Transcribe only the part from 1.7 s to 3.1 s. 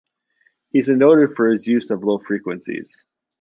of low frequencies.